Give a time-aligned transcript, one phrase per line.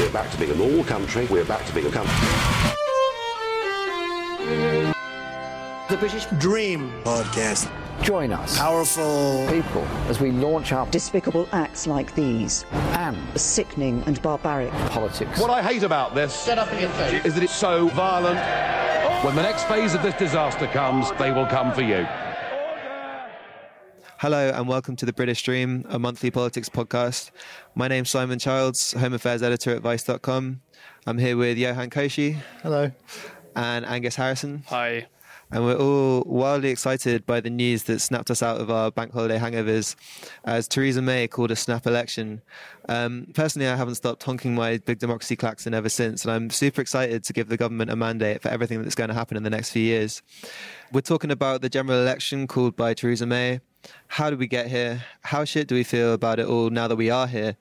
[0.00, 1.26] We're back to being a normal country.
[1.26, 2.14] We're back to being a country.
[5.90, 7.70] The British Dream podcast.
[8.02, 14.22] Join us, Powerful people, as we launch our despicable acts like these and sickening and
[14.22, 15.38] barbaric politics.
[15.38, 18.40] What I hate about this is that it's so violent.
[19.22, 22.06] When the next phase of this disaster comes, they will come for you.
[24.20, 27.30] Hello and welcome to the British Dream, a monthly politics podcast.
[27.74, 30.60] My name's Simon Childs, Home Affairs Editor at Vice.com.
[31.06, 32.36] I'm here with Yohann Koshy.
[32.62, 32.92] Hello.
[33.56, 34.64] And Angus Harrison.
[34.66, 35.06] Hi.
[35.52, 39.12] And we're all wildly excited by the news that snapped us out of our bank
[39.12, 39.96] holiday hangovers
[40.44, 42.40] as Theresa May called a snap election.
[42.88, 46.80] Um, personally, I haven't stopped honking my big democracy klaxon ever since, and I'm super
[46.80, 49.50] excited to give the government a mandate for everything that's going to happen in the
[49.50, 50.22] next few years.
[50.92, 53.60] We're talking about the general election called by Theresa May.
[54.06, 55.02] How did we get here?
[55.22, 57.56] How shit do we feel about it all now that we are here?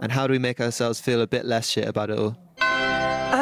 [0.00, 2.36] And how do we make ourselves feel a bit less shit about it all?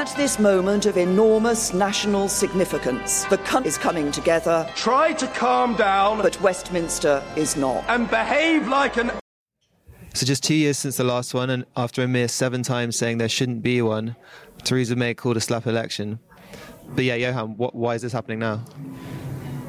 [0.05, 4.71] At this moment of enormous national significance, the country is coming together.
[4.75, 6.21] Try to calm down.
[6.21, 7.85] But Westminster is not.
[7.89, 9.13] And behave like an.
[10.13, 13.17] So, just two years since the last one, and after a mere seven times saying
[13.17, 14.15] there shouldn't be one,
[14.63, 16.19] Theresa May called a slap election.
[16.95, 18.63] But yeah, Yohann, what, why is this happening now?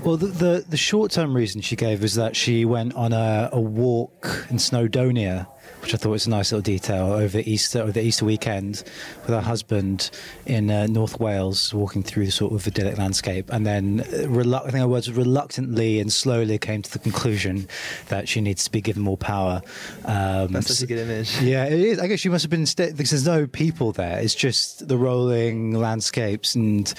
[0.04, 3.48] Well, the, the, the short term reason she gave was that she went on a,
[3.54, 5.48] a walk in Snowdonia,
[5.86, 8.84] which I thought was a nice little detail over Easter or the Easter weekend
[9.22, 10.10] with her husband
[10.48, 14.62] in uh, North Wales, walking through the sort of idyllic landscape, and then uh, relu-
[14.66, 17.68] I think her words reluctantly and slowly came to the conclusion
[18.08, 19.62] that she needs to be given more power.
[20.06, 21.40] Um, That's such a good image.
[21.40, 22.00] Yeah, it is.
[22.00, 24.18] I guess she must have been st- because there's no people there.
[24.20, 26.92] It's just the rolling landscapes and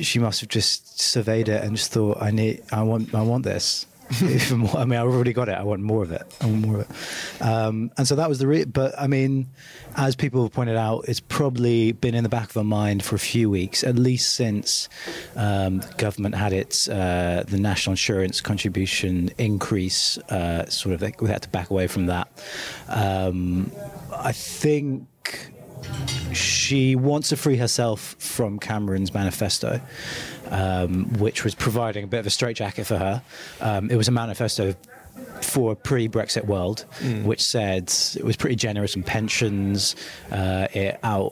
[0.00, 3.44] she must have just surveyed it and just thought, I need, I want, I want
[3.44, 3.84] this.
[4.56, 4.76] More.
[4.76, 5.52] I mean, I've already got it.
[5.52, 6.22] I want more of it.
[6.40, 7.42] I want more of it.
[7.42, 8.46] Um, and so that was the.
[8.46, 9.48] Re- but I mean,
[9.96, 13.16] as people have pointed out, it's probably been in the back of her mind for
[13.16, 14.88] a few weeks, at least since
[15.36, 20.16] um, the government had its uh, the national insurance contribution increase.
[20.30, 22.28] Uh, sort of, we had to back away from that.
[22.88, 23.70] Um,
[24.14, 25.06] I think
[26.32, 29.80] she wants to free herself from Cameron's manifesto,
[30.50, 33.22] um, which was providing a bit of a straitjacket for her.
[33.60, 34.74] Um, it was a manifesto
[35.42, 37.24] for a pre-Brexit world, mm.
[37.24, 39.96] which said it was pretty generous in pensions.
[40.30, 41.30] Uh, it out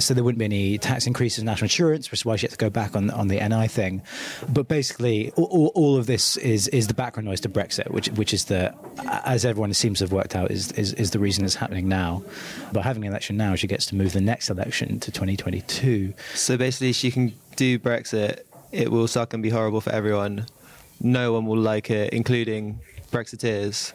[0.00, 2.50] so there wouldn't be any tax increases in national insurance, which is why she had
[2.50, 4.02] to go back on on the NI thing.
[4.48, 8.34] But basically, all, all of this is is the background noise to Brexit, which which
[8.34, 8.74] is the
[9.24, 12.22] as everyone seems to have worked out is is, is the reason it's happening now.
[12.72, 16.14] But having an election now, she gets to move the next election to 2022.
[16.34, 18.40] So basically, she can do Brexit.
[18.72, 20.46] It will suck and be horrible for everyone.
[21.00, 22.80] No one will like it, including
[23.10, 23.92] Brexiteers,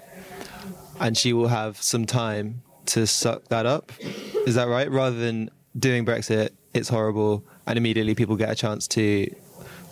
[1.00, 3.92] and she will have some time to suck that up.
[4.46, 4.90] Is that right?
[4.90, 9.34] Rather than doing Brexit, it's horrible, and immediately people get a chance to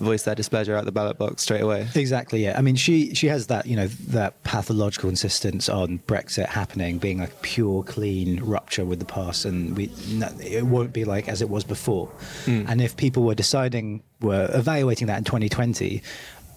[0.02, 1.88] voice their displeasure at the ballot box straight away.
[1.96, 2.44] Exactly.
[2.44, 2.58] Yeah.
[2.58, 7.20] I mean, she she has that you know that pathological insistence on Brexit happening being
[7.20, 9.92] like pure, clean rupture with the past, and we
[10.40, 12.10] it won't be like as it was before.
[12.46, 12.68] Mm.
[12.68, 16.02] And if people were deciding were evaluating that in 2020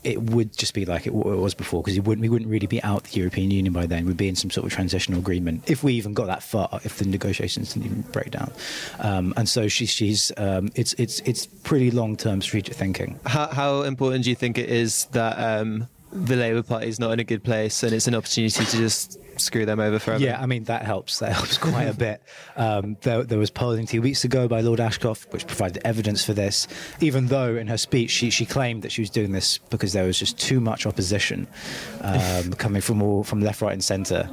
[0.05, 3.05] it would just be like it, was before because wouldn't, we wouldn't really be out
[3.05, 4.07] the European Union by then.
[4.07, 6.99] We'd be in some sort of transitional agreement if we even got that far, if
[6.99, 8.53] the negotiations didn't even break down.
[8.99, 13.19] Um, and so she, she's um, it's it's it's pretty long term strategic thinking.
[13.27, 17.11] How, how, important do you think it is that um, the Labour Party is not
[17.13, 20.23] in a good place and it's an opportunity to just screw them over forever.
[20.23, 21.19] Yeah, I mean that helps.
[21.19, 22.23] That helps quite a bit.
[22.57, 26.33] Um, there, there, was polling two weeks ago by Lord Ashcroft, which provided evidence for
[26.33, 26.69] this.
[27.01, 30.05] Even though in her speech she, she claimed that she was doing this because there
[30.05, 31.49] was just too much opposition
[32.01, 34.31] um, coming from all from left, right, and centre.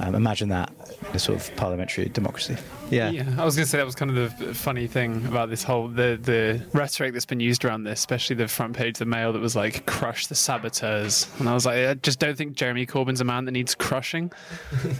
[0.00, 0.72] Um, imagine that
[1.12, 2.56] a sort of parliamentary democracy.
[2.90, 3.10] Yeah.
[3.10, 5.62] yeah, I was going to say that was kind of the funny thing about this
[5.62, 9.04] whole the the rhetoric that's been used around this, especially the front page of the
[9.06, 12.54] Mail that was like crush the saboteurs, and I was like, I just don't think
[12.56, 14.32] Jeremy Corbyn's a man that needs crushing.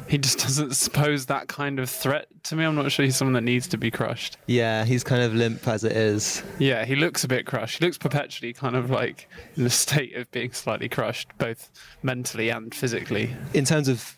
[0.08, 2.64] he just doesn't pose that kind of threat to me.
[2.64, 4.36] I'm not sure he's someone that needs to be crushed.
[4.46, 6.42] Yeah, he's kind of limp as it is.
[6.58, 7.78] Yeah, he looks a bit crushed.
[7.78, 11.70] He looks perpetually kind of like in a state of being slightly crushed, both
[12.02, 13.34] mentally and physically.
[13.54, 14.17] In terms of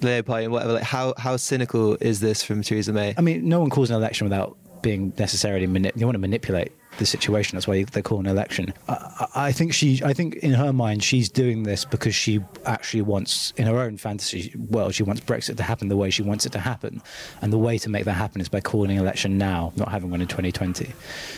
[0.00, 0.74] Labour Party and whatever.
[0.74, 3.14] Like, how how cynical is this from Theresa May?
[3.16, 6.70] I mean, no one calls an election without being necessarily mani- they want to manipulate
[6.98, 7.56] the situation.
[7.56, 8.72] That's why they call an election.
[8.88, 13.02] I, I, think she, I think in her mind, she's doing this because she actually
[13.02, 16.46] wants, in her own fantasy world, she wants Brexit to happen the way she wants
[16.46, 17.02] it to happen,
[17.42, 20.10] and the way to make that happen is by calling an election now, not having
[20.10, 20.92] one in 2020.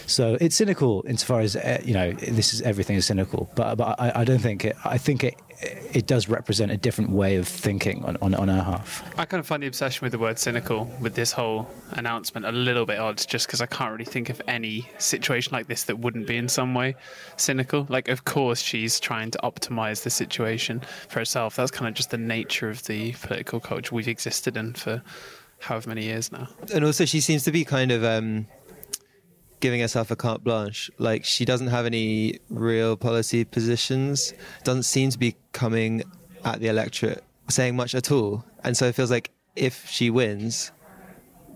[0.06, 3.98] So it's cynical insofar as uh, you know this is everything is cynical, but but
[3.98, 4.76] I, I don't think it.
[4.84, 8.62] I think it it does represent a different way of thinking on, on, on our
[8.62, 9.02] half.
[9.18, 12.52] I kind of find the obsession with the word cynical with this whole announcement a
[12.52, 15.98] little bit odd, just because I can't really think of any situation like this that
[15.98, 16.94] wouldn't be in some way
[17.36, 17.86] cynical.
[17.88, 21.56] Like, of course, she's trying to optimize the situation for herself.
[21.56, 25.02] That's kind of just the nature of the political culture we've existed in for
[25.60, 26.48] however many years now.
[26.72, 28.46] and also she seems to be kind of um,
[29.60, 30.90] giving herself a carte blanche.
[30.98, 34.32] Like she doesn't have any real policy positions.
[34.64, 36.02] Doesn't seem to be coming
[36.44, 38.44] at the electorate saying much at all.
[38.64, 40.72] And so it feels like if she wins,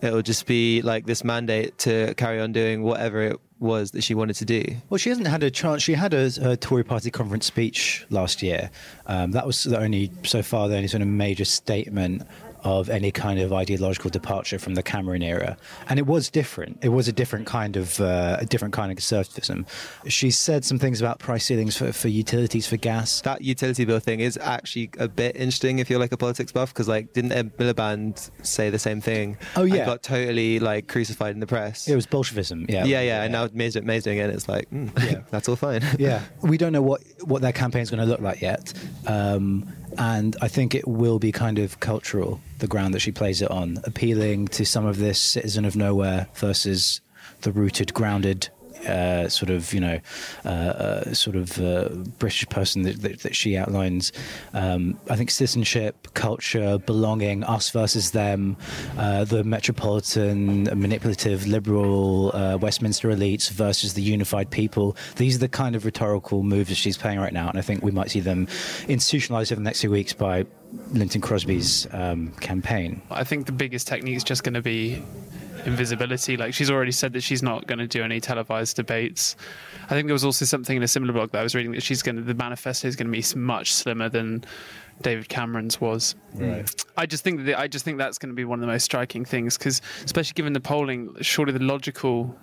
[0.02, 4.14] it'll just be like this mandate to carry on doing whatever it was that she
[4.14, 4.64] wanted to do.
[4.88, 5.82] Well, she hasn't had a chance.
[5.82, 8.70] She had a, a Tory party conference speech last year.
[9.06, 12.22] Um, that was the only, so far, the only sort of major statement
[12.64, 15.56] of any kind of ideological departure from the Cameron era,
[15.88, 16.78] and it was different.
[16.82, 19.66] It was a different kind of uh, a different kind of conservatism.
[20.06, 23.20] She said some things about price ceilings for, for utilities for gas.
[23.22, 26.72] That utility bill thing is actually a bit interesting if you're like a politics buff
[26.72, 29.36] because like didn't Ed Miliband say the same thing?
[29.56, 29.86] Oh, yeah.
[29.86, 31.88] got totally like crucified in the press.
[31.88, 32.66] It was Bolshevism.
[32.68, 34.22] Yeah, yeah, yeah, and now May's, May's doing it.
[34.22, 35.82] And it's like, mm, yeah, that's all fine.
[35.98, 38.72] yeah, we don't know what what their campaign's going to look like yet,
[39.06, 39.66] um,
[40.00, 42.40] and I think it will be kind of cultural.
[42.58, 46.26] The ground that she plays it on, appealing to some of this citizen of nowhere
[46.34, 47.02] versus
[47.42, 48.48] the rooted, grounded.
[48.86, 50.00] Uh, sort of, you know,
[50.44, 51.88] uh, uh, sort of uh,
[52.18, 54.10] British person that, that, that she outlines.
[54.54, 58.56] Um, I think citizenship, culture, belonging, us versus them,
[58.96, 62.30] uh, the metropolitan, manipulative, liberal
[62.60, 64.96] Westminster elites versus the unified people.
[65.16, 67.82] These are the kind of rhetorical moves that she's playing right now, and I think
[67.82, 68.48] we might see them
[68.88, 70.46] institutionalized over the next few weeks by
[70.92, 73.02] Lynton Crosby's um, campaign.
[73.10, 75.02] I think the biggest technique is just going to be
[75.66, 76.36] invisibility.
[76.36, 79.36] Like she's already said that she's not going to do any televised debates.
[79.84, 81.82] I think there was also something in a similar blog that I was reading that
[81.82, 84.44] she's going to the manifesto is going to be much slimmer than
[85.02, 86.14] David Cameron's was.
[86.34, 86.84] Right.
[86.96, 88.84] I just think that I just think that's going to be one of the most
[88.84, 92.36] striking things because especially given the polling, surely the logical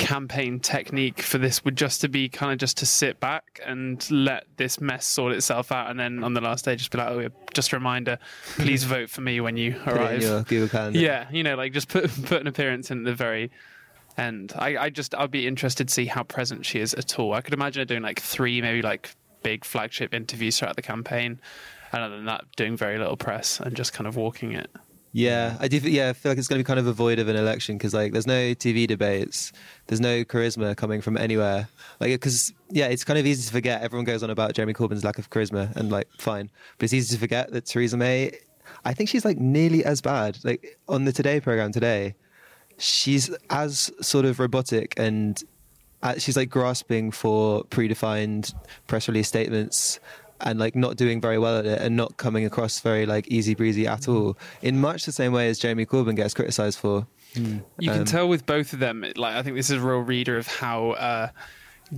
[0.00, 4.10] campaign technique for this would just to be kind of just to sit back and
[4.10, 7.08] let this mess sort itself out and then on the last day just be like
[7.08, 8.18] oh yeah, just a reminder
[8.56, 10.22] please vote for me when you Put it in arrive.
[10.22, 10.42] your
[10.94, 13.50] yeah you know like just put put an appearance in at the very
[14.16, 14.52] end.
[14.56, 17.32] I, I just I'd be interested to see how present she is at all.
[17.32, 21.40] I could imagine her doing like three maybe like big flagship interviews throughout the campaign
[21.92, 24.70] and other than that doing very little press and just kind of walking it
[25.12, 25.78] Yeah, I do.
[25.78, 27.76] Yeah, I feel like it's going to be kind of a void of an election
[27.76, 29.52] because like there's no TV debates,
[29.88, 31.68] there's no charisma coming from anywhere.
[31.98, 33.82] Like because yeah, it's kind of easy to forget.
[33.82, 36.48] Everyone goes on about Jeremy Corbyn's lack of charisma, and like fine,
[36.78, 38.32] but it's easy to forget that Theresa May.
[38.84, 40.38] I think she's like nearly as bad.
[40.44, 42.14] Like on the Today program today,
[42.78, 45.42] she's as sort of robotic and
[46.02, 48.54] uh, she's like grasping for predefined
[48.86, 50.00] press release statements
[50.42, 53.54] and like not doing very well at it and not coming across very like easy
[53.54, 57.06] breezy at all in much the same way as Jeremy Corbyn gets criticized for.
[57.34, 59.04] You can Um, tell with both of them.
[59.16, 61.28] Like I think this is a real reader of how uh,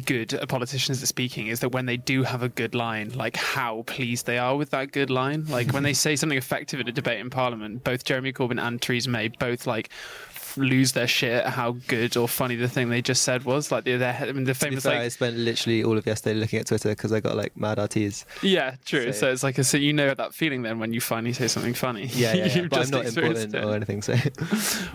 [0.06, 3.37] good a politicians at speaking is that when they do have a good line, like
[3.37, 5.45] how pleased they are with that good line.
[5.47, 8.81] Like when they say something effective in a debate in Parliament, both Jeremy Corbyn and
[8.81, 9.91] Theresa May both like
[10.31, 13.70] f- lose their shit at how good or funny the thing they just said was.
[13.72, 16.38] Like the the, I mean, the To famous fair, I spent literally all of yesterday
[16.38, 18.25] looking at Twitter because I got like mad RTs.
[18.43, 19.12] yeah, true.
[19.12, 21.46] So- So, it's like a, so you know that feeling then when you finally say
[21.49, 22.06] something funny.
[22.06, 22.54] Yeah, yeah, yeah.
[22.62, 23.64] You've but I'm not experienced important it.
[23.64, 24.02] or anything.
[24.02, 24.14] So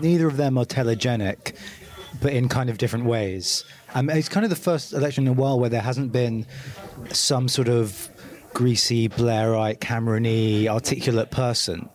[0.00, 1.54] Neither of them are telegenic,
[2.20, 3.64] but in kind of different ways.
[3.94, 6.46] Um, it's kind of the first election in a while where there hasn't been
[7.10, 8.08] some sort of
[8.54, 11.88] greasy, Blairite, Cameron-y, articulate person.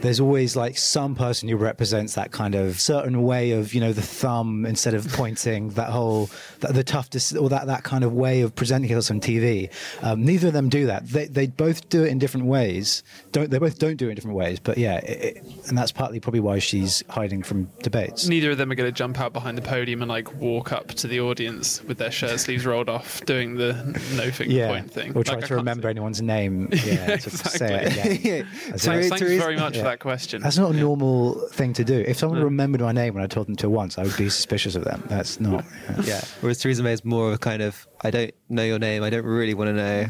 [0.00, 3.92] There's always like some person who represents that kind of certain way of, you know,
[3.92, 8.04] the thumb instead of pointing, that whole, that, the tough, dis- or that, that kind
[8.04, 9.70] of way of presenting us on TV.
[10.02, 11.08] Um, neither of them do that.
[11.08, 13.02] They, they both do it in different ways.
[13.32, 14.60] Don't, they both don't do it in different ways.
[14.60, 18.28] But yeah, it, it, and that's partly probably why she's hiding from debates.
[18.28, 20.88] neither of them are going to jump out behind the podium and like walk up
[20.88, 23.72] to the audience with their shirt sleeves rolled off doing the
[24.14, 25.16] no finger yeah, point thing.
[25.16, 26.68] or try Like, to remember anyone's name.
[26.72, 28.14] Yeah, to say it exactly.
[28.16, 28.48] again.
[28.72, 29.82] As Thanks, thanks very much yeah.
[29.86, 30.42] For that question.
[30.42, 32.04] That's not a normal thing to do.
[32.06, 34.74] If someone remembered my name when I told them to once, I would be suspicious
[34.74, 35.02] of them.
[35.06, 35.64] That's not.
[36.02, 36.22] yeah.
[36.40, 39.02] Whereas Theresa May is more of a kind of I don't know your name.
[39.02, 40.06] I don't really want to know.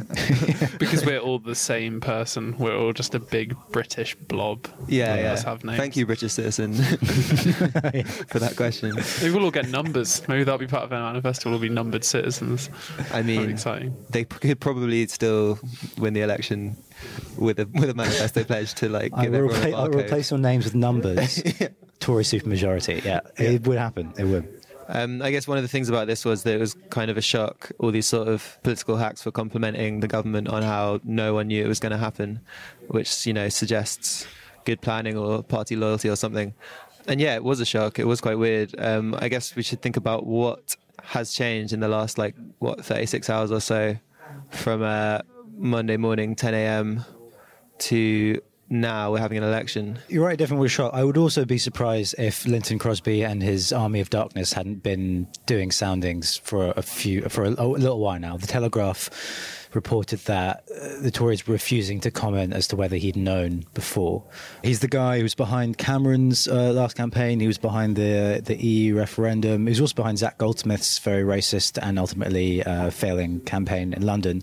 [0.78, 2.56] because we're all the same person.
[2.58, 4.66] We're all just a big British blob.
[4.88, 5.32] Yeah, None of yeah.
[5.32, 5.78] us have names.
[5.78, 6.74] Thank you, British citizen,
[8.28, 8.94] for that question.
[9.20, 10.26] Maybe we'll all get numbers.
[10.28, 11.48] Maybe that'll be part of our manifesto.
[11.48, 12.70] We'll all be numbered citizens.
[12.98, 13.96] I That'd be mean, exciting.
[14.10, 15.58] they p- could probably still
[15.98, 16.76] win the election
[17.38, 19.82] with a with a manifesto pledge to like I give will, everyone repla- a I
[19.82, 20.04] will barcode.
[20.04, 21.42] replace your names with numbers.
[22.00, 23.04] Tory supermajority.
[23.04, 24.12] Yeah, it would happen.
[24.18, 24.62] It would.
[24.88, 27.16] Um, I guess one of the things about this was that it was kind of
[27.16, 27.72] a shock.
[27.80, 31.64] All these sort of political hacks were complimenting the government on how no one knew
[31.64, 32.40] it was going to happen,
[32.88, 34.26] which you know suggests
[34.64, 36.54] good planning or party loyalty or something.
[37.08, 37.98] And yeah, it was a shock.
[37.98, 38.74] It was quite weird.
[38.78, 42.84] Um, I guess we should think about what has changed in the last like what
[42.84, 43.96] 36 hours or so
[44.50, 45.20] from uh,
[45.58, 47.04] Monday morning 10 a.m.
[47.78, 49.98] to now we're having an election.
[50.08, 50.94] You're right, definitely was shocked.
[50.94, 55.28] I would also be surprised if Lynton Crosby and his Army of Darkness hadn't been
[55.46, 58.36] doing soundings for a few for a, a little while now.
[58.36, 59.10] The Telegraph
[59.76, 64.24] reported that uh, the Tories were refusing to comment as to whether he'd known before.
[64.64, 67.38] He's the guy who was behind Cameron's uh, last campaign.
[67.38, 69.66] He was behind the the EU referendum.
[69.66, 74.42] He was also behind Zac Goldsmith's very racist and ultimately uh, failing campaign in London.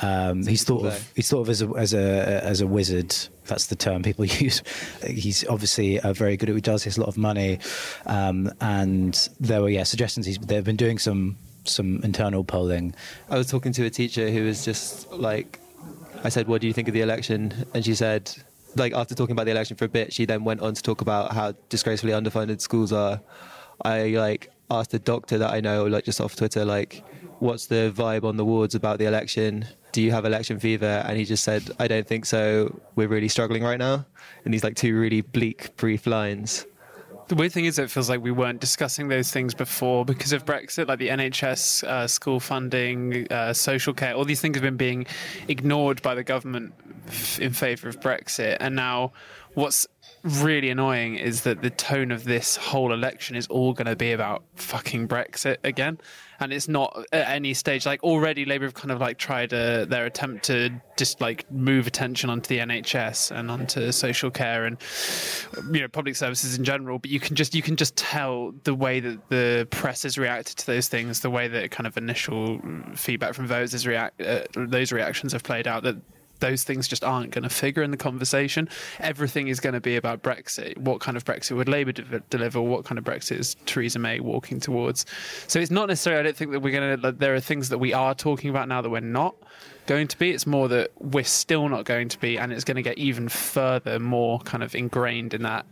[0.00, 3.14] Um, he's thought of he's thought of as a as a as a wizard
[3.50, 4.62] that's the term people use.
[5.06, 6.84] He's obviously uh, very good at he does.
[6.84, 7.58] Has a lot of money,
[8.06, 10.24] um, and there were yeah suggestions.
[10.24, 12.94] He's they've been doing some some internal polling.
[13.28, 15.60] I was talking to a teacher who was just like,
[16.24, 18.32] I said, "What do you think of the election?" And she said,
[18.76, 21.00] like after talking about the election for a bit, she then went on to talk
[21.00, 23.20] about how disgracefully underfunded schools are.
[23.84, 27.02] I like asked a doctor that I know, like just off Twitter, like,
[27.40, 29.66] what's the vibe on the wards about the election?
[29.92, 31.04] Do you have election fever?
[31.06, 32.80] And he just said, I don't think so.
[32.94, 34.06] We're really struggling right now.
[34.44, 36.66] And these like two really bleak, brief lines.
[37.28, 40.44] The weird thing is, it feels like we weren't discussing those things before because of
[40.44, 44.14] Brexit, like the NHS, uh, school funding, uh, social care.
[44.14, 45.06] All these things have been being
[45.46, 46.74] ignored by the government
[47.06, 48.56] f- in favour of Brexit.
[48.58, 49.12] And now,
[49.54, 49.86] what's
[50.24, 54.10] really annoying is that the tone of this whole election is all going to be
[54.10, 55.98] about fucking Brexit again.
[56.40, 59.84] And it's not at any stage like already Labour have kind of like tried uh,
[59.84, 64.78] their attempt to just like move attention onto the NHS and onto social care and
[65.70, 66.98] you know public services in general.
[66.98, 70.56] But you can just you can just tell the way that the press has reacted
[70.58, 72.60] to those things, the way that kind of initial
[72.94, 75.96] feedback from is react uh, those reactions have played out that
[76.40, 78.68] those things just aren't going to figure in the conversation.
[78.98, 80.76] Everything is going to be about Brexit.
[80.78, 82.60] What kind of Brexit would Labour de- deliver?
[82.60, 85.06] What kind of Brexit is Theresa May walking towards?
[85.46, 87.78] So it's not necessarily, I don't think that we're going to, there are things that
[87.78, 89.36] we are talking about now that we're not
[89.86, 90.30] going to be.
[90.30, 93.28] It's more that we're still not going to be, and it's going to get even
[93.28, 95.66] further, more kind of ingrained in that.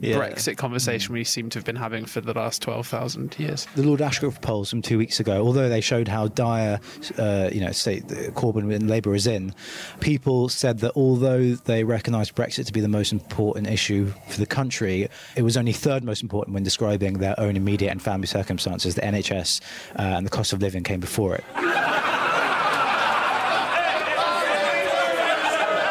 [0.00, 0.16] Yeah.
[0.16, 3.66] Brexit conversation we seem to have been having for the last 12,000 years.
[3.74, 6.80] The Lord Ashcroft polls from two weeks ago, although they showed how dire,
[7.18, 9.54] uh, you know, state that Corbyn and Labour is in,
[10.00, 14.46] people said that although they recognised Brexit to be the most important issue for the
[14.46, 18.94] country, it was only third most important when describing their own immediate and family circumstances.
[18.94, 19.60] The NHS
[19.98, 21.44] uh, and the cost of living came before it.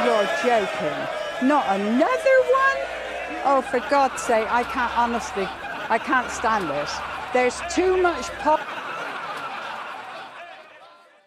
[0.04, 1.48] You're joking.
[1.48, 2.53] Not another one?
[3.46, 5.48] Oh, for God's sake, I can't, honestly,
[5.90, 6.96] I can't stand this.
[7.34, 8.62] There's too much pop.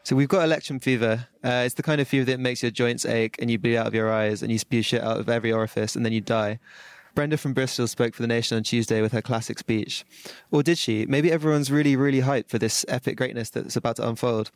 [0.02, 1.26] So we've got election fever.
[1.44, 3.86] Uh, it's the kind of fever that makes your joints ache and you bleed out
[3.86, 6.58] of your eyes and you spew shit out of every orifice and then you die.
[7.14, 10.04] Brenda from Bristol spoke for The Nation on Tuesday with her classic speech.
[10.50, 11.06] Or did she?
[11.06, 14.50] Maybe everyone's really, really hyped for this epic greatness that's about to unfold.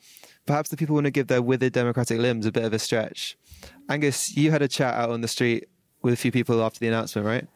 [0.46, 3.36] Perhaps the people want to give their withered democratic limbs a bit of a stretch.
[3.88, 5.68] Angus, you had a chat out on the street
[6.02, 7.46] with a few people after the announcement, right?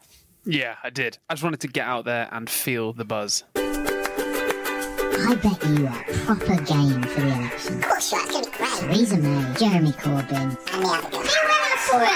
[0.45, 1.17] Yeah, I did.
[1.29, 3.43] I just wanted to get out there and feel the buzz.
[3.55, 7.77] I bet you are proper game for the election.
[7.77, 8.79] Of course you are, it's going to be great.
[8.79, 10.51] Theresa May, Jeremy Corbyn, and
[10.83, 11.23] the other guy.
[11.23, 11.29] You
[11.77, 12.09] for it!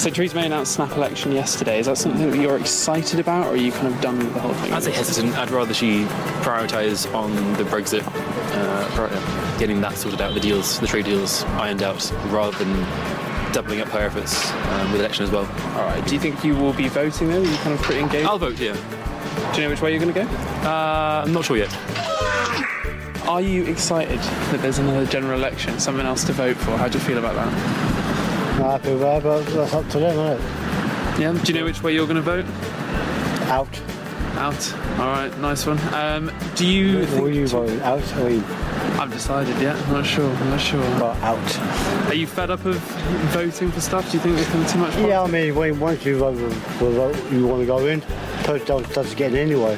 [0.00, 1.78] So Theresa May announced snap election yesterday.
[1.78, 4.40] Is that something that you're excited about, or are you kind of done with the
[4.40, 4.72] whole thing?
[4.72, 5.36] I'd say hesitant.
[5.38, 6.04] I'd rather she
[6.42, 11.82] prioritise on the Brexit, uh, getting that sorted out, the deals, the trade deals ironed
[11.82, 12.72] out, rather than
[13.52, 15.46] doubling up her efforts um, with election as well.
[15.76, 16.06] All right.
[16.06, 17.40] Do you think you will be voting though?
[17.40, 18.26] Are you kind of pretty engaged?
[18.28, 18.74] I'll vote, yeah.
[19.52, 20.26] Do you know which way you're going to go?
[20.68, 21.72] Uh, I'm not sure yet.
[23.26, 26.76] Are you excited that there's another general election, something else to vote for?
[26.76, 28.58] How do you feel about that?
[28.58, 31.20] Not happy with that, but that's up to them, isn't it?
[31.20, 31.32] Yeah.
[31.32, 32.44] Do you know which way you're going to vote?
[33.48, 33.80] Out.
[34.36, 34.74] Out.
[34.98, 35.38] All right.
[35.38, 35.78] Nice one.
[35.94, 37.00] Um, do you?
[37.00, 37.80] What think- are you voting?
[37.80, 38.44] Out or in?
[38.98, 39.76] I've decided yet.
[39.76, 40.30] I'm not sure.
[40.30, 40.82] I'm not sure.
[40.98, 41.58] But out.
[42.08, 42.76] Are you fed up of
[43.32, 44.10] voting for stuff?
[44.10, 44.96] Do you think there's kind of too much?
[44.96, 48.00] Yeah, I mean, when, once you vote vote you want to go in,
[48.44, 49.76] person does, doesn't get in anyway.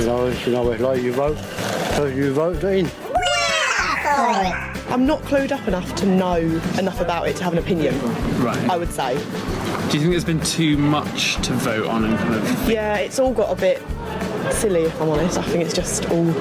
[0.00, 2.90] You know, you know, it's like you vote, person you vote in.
[4.88, 6.36] I'm not clued up enough to know
[6.78, 7.98] enough about it to have an opinion.
[8.42, 8.70] Right.
[8.70, 9.16] I would say.
[9.88, 12.68] Do you think there's been too much to vote on and kind of?
[12.68, 13.80] Yeah, it's all got a bit
[14.52, 15.38] silly, if I'm honest.
[15.38, 16.32] I think it's just all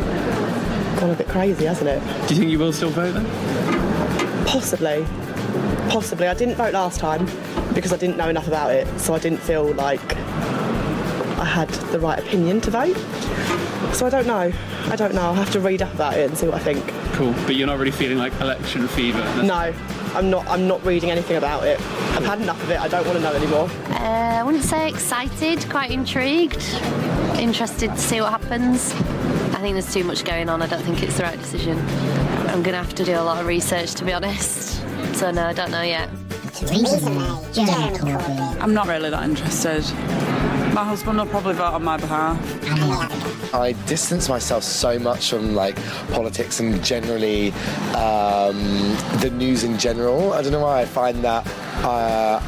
[1.00, 2.02] gone a bit crazy, hasn't it?
[2.28, 3.26] Do you think you will still vote then?
[4.48, 5.06] Possibly.
[5.90, 6.28] Possibly.
[6.28, 7.28] I didn't vote last time
[7.76, 10.16] because I didn't know enough about it, so I didn't feel like
[11.38, 12.98] I had the right opinion to vote.
[13.94, 14.52] So I don't know.
[14.88, 15.22] I don't know.
[15.22, 16.84] I'll have to read up about it and see what I think.
[17.14, 19.20] Cool, but you're not really feeling like election fever.
[19.44, 19.72] No,
[20.16, 20.48] I'm not.
[20.48, 21.80] I'm not reading anything about it.
[22.16, 22.80] I've had enough of it.
[22.80, 23.70] I don't want to know anymore.
[23.90, 26.64] Uh, I wouldn't say excited, quite intrigued,
[27.38, 28.94] interested to see what happens.
[29.54, 30.62] I think there's too much going on.
[30.62, 31.78] I don't think it's the right decision.
[32.48, 34.82] I'm going to have to do a lot of research, to be honest.
[35.18, 36.10] So, no, I don't know yet.
[36.54, 38.00] Theresa May, Jeremy
[38.62, 39.84] I'm not really that interested.
[40.76, 42.38] My husband will probably vote on my behalf.
[43.54, 45.78] I distance myself so much from like
[46.12, 47.54] politics and generally
[47.96, 48.58] um,
[49.22, 50.34] the news in general.
[50.34, 51.48] I don't know why I find that
[51.86, 52.42] uh,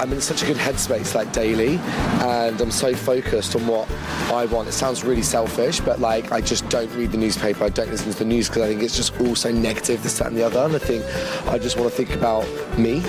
[0.00, 1.78] I'm in such a good headspace like daily,
[2.20, 3.90] and I'm so focused on what
[4.32, 4.68] I want.
[4.68, 7.64] It sounds really selfish, but like I just don't read the newspaper.
[7.64, 10.18] I don't listen to the news because I think it's just all so negative, this,
[10.18, 10.60] that, and the other.
[10.60, 11.04] And I think
[11.48, 12.46] I just want to think about
[12.78, 13.02] me.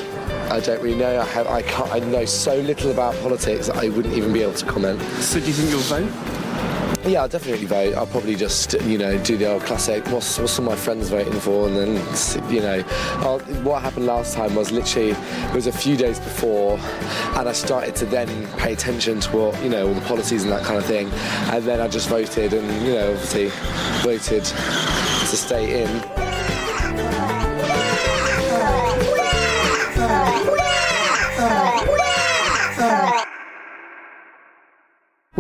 [0.52, 1.20] I don't really know.
[1.20, 1.48] I have.
[1.48, 1.92] I can't.
[1.92, 5.02] I know so little about politics that I wouldn't even be able to comment.
[5.22, 6.44] So do you think you'll vote?
[7.06, 7.96] Yeah, I'll definitely vote.
[7.96, 10.08] I'll probably just, you know, do the old classic.
[10.08, 11.68] What's, what's all my friends voting for?
[11.68, 12.82] And then, you know,
[13.18, 16.80] I'll, what happened last time was literally it was a few days before,
[17.36, 20.52] and I started to then pay attention to what, you know, all the policies and
[20.54, 21.10] that kind of thing.
[21.52, 23.50] And then I just voted, and you know, obviously
[24.02, 26.23] voted to stay in.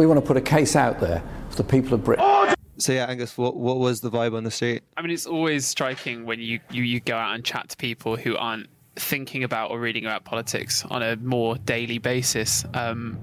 [0.03, 2.55] We want to put a case out there for the people of Britain.
[2.77, 4.83] So yeah, Angus, what what was the vibe on the street?
[4.97, 8.17] I mean, it's always striking when you, you, you go out and chat to people
[8.17, 8.67] who aren't
[8.97, 12.65] thinking about or reading about politics on a more daily basis.
[12.73, 13.17] Um,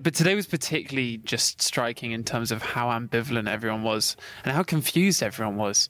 [0.00, 4.62] but today was particularly just striking in terms of how ambivalent everyone was and how
[4.62, 5.88] confused everyone was.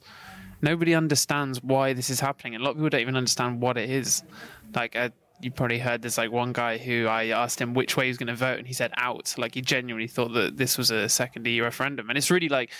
[0.63, 3.77] Nobody understands why this is happening, and a lot of people don't even understand what
[3.77, 4.23] it is.
[4.73, 5.09] Like, uh,
[5.41, 8.17] you probably heard there's like one guy who I asked him which way he was
[8.17, 9.33] going to vote, and he said out.
[9.37, 12.71] Like he genuinely thought that this was a second EU referendum, and it's really like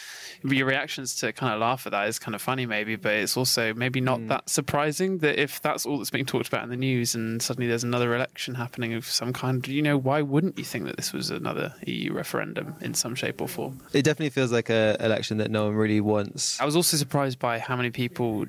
[0.43, 3.37] your reactions to kind of laugh at that is kind of funny, maybe, but it's
[3.37, 4.27] also maybe not mm.
[4.29, 7.67] that surprising that if that's all that's being talked about in the news, and suddenly
[7.67, 11.13] there's another election happening of some kind, you know, why wouldn't you think that this
[11.13, 13.81] was another EU referendum in some shape or form?
[13.93, 16.59] It definitely feels like an election that no one really wants.
[16.61, 18.45] I was also surprised by how many people,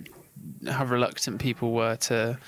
[0.69, 2.39] how reluctant people were to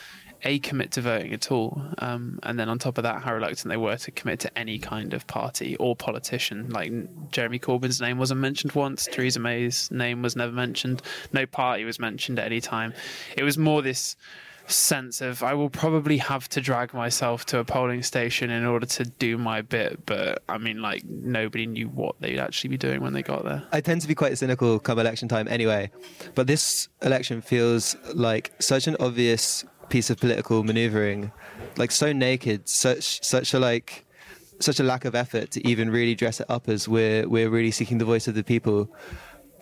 [0.45, 3.69] a commit to voting at all, um, and then on top of that, how reluctant
[3.69, 6.69] they were to commit to any kind of party or politician.
[6.71, 6.93] Like
[7.31, 11.99] Jeremy Corbyn's name wasn't mentioned once, Theresa May's name was never mentioned, no party was
[11.99, 12.93] mentioned at any time.
[13.37, 14.17] It was more this
[14.69, 18.87] sense of I will probably have to drag myself to a polling station in order
[18.87, 23.01] to do my bit, but I mean, like nobody knew what they'd actually be doing
[23.01, 23.63] when they got there.
[23.73, 25.91] I tend to be quite cynical come election time anyway,
[26.35, 31.33] but this election feels like such an obvious piece of political maneuvering,
[31.77, 34.05] like so naked, such such a like
[34.59, 37.71] such a lack of effort to even really dress it up as we're we're really
[37.71, 38.89] seeking the voice of the people.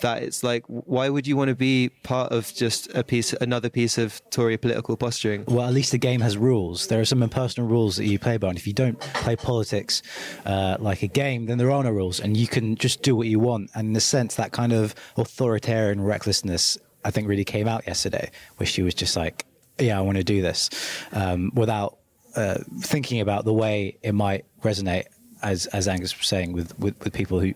[0.01, 3.71] That it's like, why would you want to be part of just a piece, another
[3.71, 5.45] piece of Tory political posturing?
[5.47, 6.89] Well, at least the game has rules.
[6.89, 10.03] There are some impersonal rules that you play by, and if you don't play politics
[10.45, 13.29] uh, like a game, then there are no rules, and you can just do what
[13.29, 13.71] you want.
[13.77, 18.33] And in a sense, that kind of authoritarian recklessness, I think, really came out yesterday,
[18.57, 19.47] where she was just like,
[19.79, 20.71] "Yeah, I want to do this,"
[21.13, 21.99] um, without
[22.37, 25.05] uh, thinking about the way it might resonate.
[25.43, 27.53] As, as Angus was saying, with, with, with people who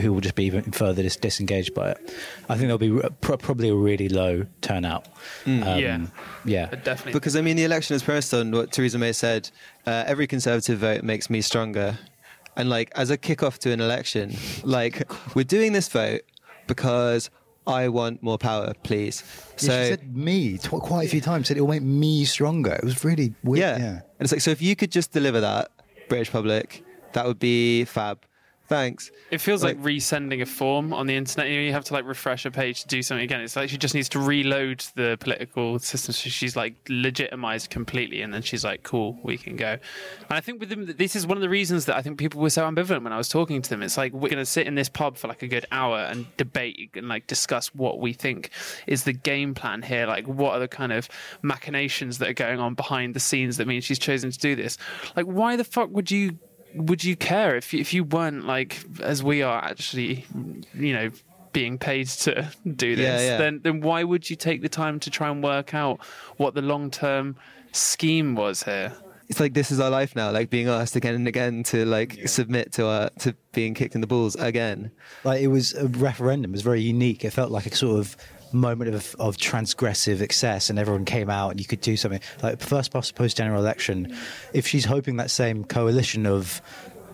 [0.00, 2.14] who will just be even further dis- disengaged by it,
[2.48, 5.06] I think there'll be pro- probably a really low turnout.
[5.44, 5.66] Mm.
[5.66, 6.06] Um, Yeah.
[6.44, 7.12] yeah, definitely.
[7.14, 9.50] Because I mean, the election is premised on what Theresa May said:
[9.84, 11.98] uh, every Conservative vote makes me stronger.
[12.56, 15.02] And like, as a kickoff to an election, like
[15.34, 16.20] we're doing this vote
[16.68, 17.30] because
[17.66, 19.22] I want more power, please.
[19.26, 21.48] Yeah, So she said me tw- quite a few times.
[21.48, 22.72] Said it will make me stronger.
[22.74, 23.60] It was really weird.
[23.60, 23.78] yeah.
[23.78, 23.90] Yeah.
[23.92, 25.70] and it's like, so if you could just deliver that,
[26.08, 28.18] British public, that would be fab.
[28.66, 29.10] Thanks.
[29.30, 31.50] It feels like, resending a form on the internet.
[31.50, 33.42] You, know, you have to like refresh a page to do something again.
[33.42, 36.14] It's like she just needs to reload the political system.
[36.14, 40.40] So she's like legitimized completely, and then she's like, "Cool, we can go." And I
[40.40, 42.64] think with them, this is one of the reasons that I think people were so
[42.64, 43.82] ambivalent when I was talking to them.
[43.82, 46.26] It's like we're going to sit in this pub for like a good hour and
[46.38, 48.48] debate and like discuss what we think
[48.86, 50.06] is the game plan here.
[50.06, 51.08] Like, what are the kind of
[51.42, 54.78] machinations that are going on behind the scenes that mean she's chosen to do this?
[55.16, 56.38] Like, why the fuck would you?
[56.74, 60.24] Would you care if you, if you weren't like as we are actually
[60.74, 61.10] you know
[61.52, 63.38] being paid to do this Yeah, yeah.
[63.38, 66.00] then then why would you take the time to try and work out
[66.36, 67.36] what the long term
[67.72, 68.92] scheme was here
[69.28, 72.28] It's like this is our life now, like being asked again and again to like
[72.28, 74.90] submit to our to being kicked in the balls again.
[75.24, 76.50] Like it was a referendum.
[76.50, 77.24] It was very unique.
[77.24, 78.16] It felt like a sort of
[78.54, 82.20] moment of, of transgressive excess, and everyone came out and you could do something.
[82.42, 84.16] Like first past post general election,
[84.52, 86.62] if she's hoping that same coalition of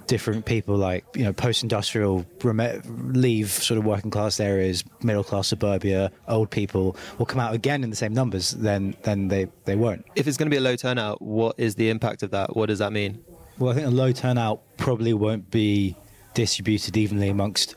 [0.07, 6.11] different people, like you know, post-industrial, leave sort of working class areas, middle class suburbia,
[6.26, 10.05] old people will come out again in the same numbers, then then they they won't.
[10.16, 12.57] If it's going to be a low turnout, what is the impact of that?
[12.57, 13.24] What does that mean?
[13.59, 15.94] Well, I think a low turnout probably won't be
[16.35, 17.76] distributed evenly amongst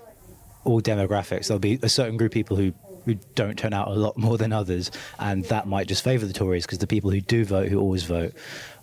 [0.64, 1.48] all demographics.
[1.48, 2.74] There'll be a certain group of people who,
[3.06, 6.34] who don't turn out a lot more than others, and that might just favour the
[6.34, 8.34] Tories because the people who do vote, who always vote,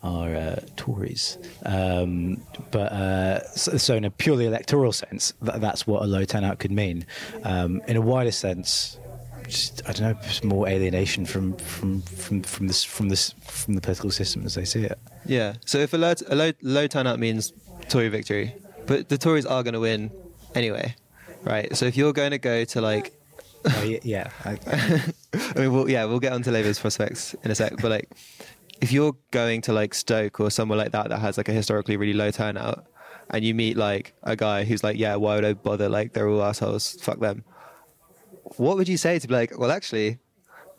[0.03, 1.39] are uh, Tories.
[1.65, 6.25] Um, but uh, so, so, in a purely electoral sense, th- that's what a low
[6.25, 7.07] turnout could mean.
[7.45, 8.99] Um, in a wider sense,
[9.47, 13.81] just, I don't know, more alienation from from from from this from this from the
[13.81, 14.99] political system as they see it.
[15.27, 15.55] Yeah.
[15.67, 17.53] So if a low, a low, low turnout means
[17.89, 18.55] Tory victory,
[18.87, 20.11] but the Tories are going to win
[20.55, 20.95] anyway,
[21.43, 21.77] right?
[21.77, 23.13] So if you're going to go to like,
[23.65, 24.31] oh, yeah, yeah.
[24.45, 24.59] I,
[25.57, 28.11] I mean, we'll, yeah, we'll get onto Labour's prospects in a sec, but like,
[28.81, 31.97] if you're going to like Stoke or somewhere like that that has like a historically
[31.97, 32.87] really low turnout,
[33.31, 35.89] and you meet like a guy who's like, yeah, why would I bother?
[35.89, 36.99] Like, they're all assholes.
[37.01, 37.45] Fuck them.
[38.57, 40.19] What would you say to be like, well, actually,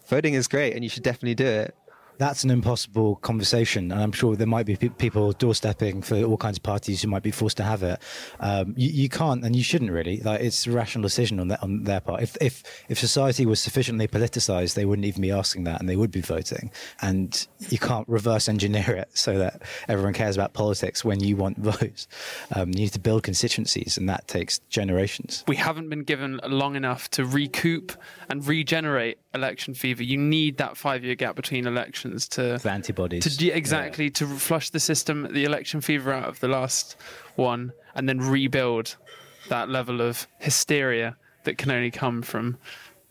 [0.07, 1.75] voting is great, and you should definitely do it
[2.17, 6.37] that's an impossible conversation, and I'm sure there might be pe- people doorstepping for all
[6.37, 7.99] kinds of parties who might be forced to have it.
[8.39, 10.17] Um, you, you, can't, and you shouldn't really.
[10.19, 12.21] Like it's a rational decision on, that, on their part.
[12.21, 15.95] If if if society was sufficiently politicized, they wouldn't even be asking that, and they
[15.95, 16.71] would be voting.
[17.01, 21.57] And you can't reverse engineer it so that everyone cares about politics when you want
[21.57, 22.07] votes.
[22.55, 25.43] Um, you need to build constituencies, and that takes generations.
[25.47, 27.93] We haven't been given long enough to recoup
[28.29, 30.03] and regenerate election fever.
[30.03, 34.11] You need that five-year gap between elections to antibodies to de- exactly yeah.
[34.11, 36.95] to flush the system, the election fever out of the last
[37.35, 38.95] one, and then rebuild
[39.49, 42.57] that level of hysteria that can only come from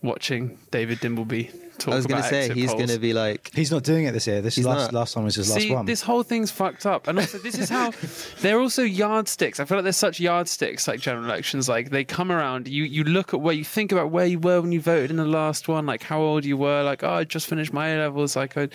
[0.01, 3.71] watching David Dimbleby talk I was going to say he's going to be like he's
[3.71, 4.41] not doing it this year.
[4.41, 5.85] This is last, last time was his See, last one.
[5.85, 7.91] This whole thing's fucked up, and also this is how
[8.41, 9.59] they're also yardsticks.
[9.59, 11.67] I feel like there's such yardsticks like general elections.
[11.67, 14.61] Like they come around, you you look at where you think about where you were
[14.61, 16.83] when you voted in the last one, like how old you were.
[16.83, 18.35] Like oh, I just finished my A levels.
[18.35, 18.69] Like I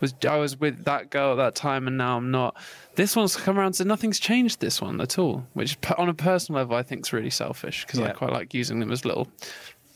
[0.00, 2.56] was I was with that girl at that time, and now I'm not.
[2.94, 6.60] This one's come around, so nothing's changed this one at all, which on a personal
[6.60, 8.08] level I think is really selfish because yeah.
[8.08, 9.28] I quite like using them as little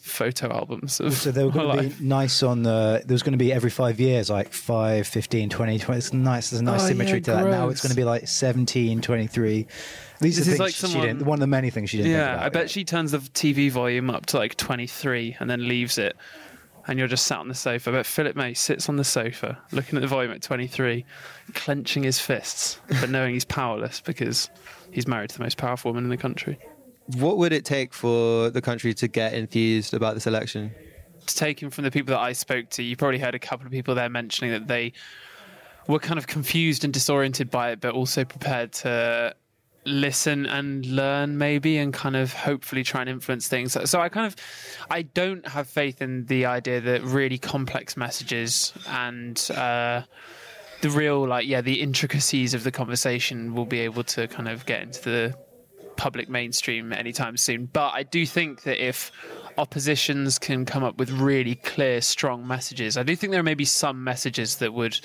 [0.07, 1.01] photo albums.
[1.01, 3.03] Of so they were going to be nice on the.
[3.05, 5.99] There was going to be every five years, like 5, 15, 20, 20.
[5.99, 6.51] It's nice.
[6.51, 7.51] There's a nice oh, symmetry yeah, to that.
[7.51, 9.67] Now it's going to be like 17, 23.
[10.21, 11.27] These this are things like she someone, didn't.
[11.27, 12.13] One of the many things she didn't.
[12.13, 12.69] Yeah, about, I bet yeah.
[12.69, 16.17] she turns the TV volume up to like 23 and then leaves it.
[16.89, 17.91] And you're just sat on the sofa.
[17.91, 21.05] But Philip May sits on the sofa, looking at the volume at 23,
[21.53, 24.49] clenching his fists, but knowing he's powerless because
[24.93, 26.59] he's married to the most powerful woman in the country.
[27.15, 30.75] What would it take for the country to get enthused about this election?
[31.27, 33.95] Taken from the people that I spoke to, you probably heard a couple of people
[33.95, 34.93] there mentioning that they
[35.87, 39.35] were kind of confused and disoriented by it, but also prepared to
[39.85, 44.27] listen and learn maybe and kind of hopefully try and influence things so i kind
[44.27, 44.35] of
[44.91, 50.03] i don't have faith in the idea that really complex messages and uh,
[50.83, 54.67] the real like yeah the intricacies of the conversation will be able to kind of
[54.67, 55.35] get into the
[55.97, 59.11] public mainstream anytime soon but i do think that if
[59.59, 63.65] oppositions can come up with really clear strong messages i do think there may be
[63.65, 64.99] some messages that would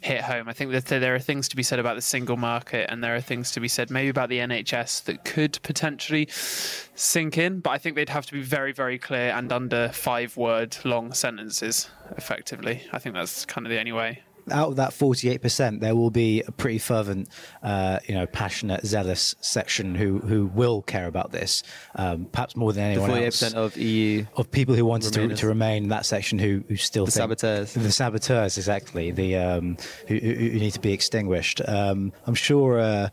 [0.00, 0.48] hit home.
[0.48, 3.16] I think that there are things to be said about the single market, and there
[3.16, 7.60] are things to be said maybe about the NHS that could potentially sink in.
[7.60, 11.12] But I think they'd have to be very, very clear and under five word long
[11.12, 12.82] sentences, effectively.
[12.92, 16.42] I think that's kind of the only way out of that 48%, there will be
[16.42, 17.28] a pretty fervent,
[17.62, 21.62] uh, you know, passionate, zealous section who, who will care about this,
[21.96, 23.52] um, perhaps more than anyone the 48% else.
[23.54, 27.12] of EU of people who wanted to, to remain that section who, who still the
[27.12, 31.60] think, saboteurs, the saboteurs, exactly, the um, who, who, need to be extinguished.
[31.66, 33.08] Um, I'm sure uh,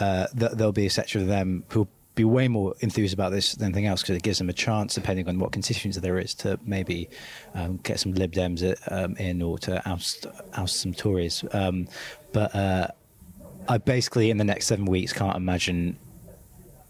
[0.00, 1.88] uh, th- there'll be a section of them who
[2.18, 4.94] be way more enthused about this than anything else because it gives them a chance,
[4.94, 7.08] depending on what constituency there is, to maybe
[7.54, 11.44] um, get some Lib Dems um, in or to oust oust some Tories.
[11.52, 11.86] Um,
[12.32, 12.88] but uh,
[13.68, 15.96] I basically, in the next seven weeks, can't imagine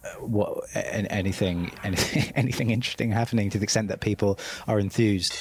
[0.02, 5.34] uh, what anything anything anything interesting happening to the extent that people are enthused.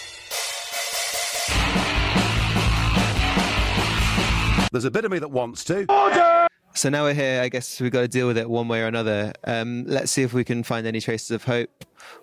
[4.74, 5.86] There's a bit of me that wants to.
[5.88, 6.37] Order!
[6.78, 7.42] So now we're here.
[7.42, 9.34] I guess we've got to deal with it one way or another.
[9.46, 11.72] Um, let's see if we can find any traces of hope,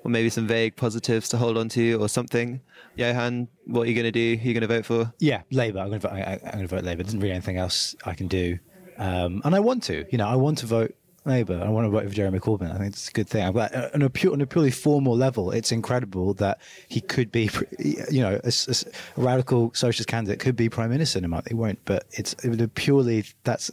[0.04, 2.60] or maybe some vague positives to hold on to, or something.
[2.96, 4.40] Yohann, what are you going to do?
[4.40, 5.12] Are you going to vote for?
[5.18, 5.80] Yeah, Labour.
[5.80, 6.14] I'm going to vote.
[6.14, 7.02] I, am going to vote Labour.
[7.02, 8.60] There's not really anything else I can do,
[8.96, 10.06] um, and I want to.
[10.12, 11.60] You know, I want to vote Labour.
[11.64, 12.72] I want to vote for Jeremy Corbyn.
[12.72, 13.50] I think it's a good thing.
[13.52, 17.50] But on a, pure, on a purely formal level, it's incredible that he could be,
[17.80, 18.74] you know, a, a
[19.20, 21.48] radical socialist candidate could be prime minister in a month.
[21.48, 22.36] He won't, but it's
[22.74, 23.70] purely that's